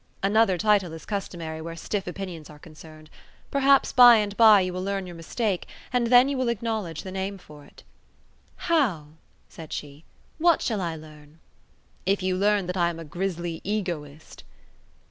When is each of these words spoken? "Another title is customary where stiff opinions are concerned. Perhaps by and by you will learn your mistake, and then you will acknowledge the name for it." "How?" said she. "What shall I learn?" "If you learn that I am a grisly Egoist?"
"Another 0.23 0.57
title 0.57 0.93
is 0.93 1.05
customary 1.05 1.61
where 1.61 1.75
stiff 1.75 2.07
opinions 2.07 2.49
are 2.49 2.57
concerned. 2.57 3.07
Perhaps 3.51 3.91
by 3.91 4.15
and 4.15 4.35
by 4.35 4.59
you 4.61 4.73
will 4.73 4.81
learn 4.83 5.05
your 5.05 5.15
mistake, 5.15 5.67
and 5.93 6.07
then 6.07 6.27
you 6.27 6.37
will 6.39 6.47
acknowledge 6.49 7.03
the 7.03 7.11
name 7.11 7.37
for 7.37 7.65
it." 7.65 7.83
"How?" 8.55 9.09
said 9.47 9.71
she. 9.71 10.03
"What 10.39 10.59
shall 10.63 10.81
I 10.81 10.95
learn?" 10.95 11.37
"If 12.07 12.23
you 12.23 12.35
learn 12.35 12.65
that 12.65 12.77
I 12.77 12.89
am 12.89 12.97
a 12.99 13.05
grisly 13.05 13.61
Egoist?" 13.63 14.43